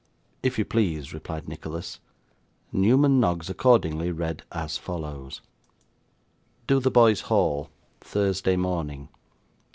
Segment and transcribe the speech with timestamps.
[0.41, 1.99] 'If you please,' replied Nicholas.
[2.71, 5.41] Newman Noggs accordingly read as follows:
[6.65, 9.09] 'DOTHEBOYS HALL, 'THURSDAY MORNING.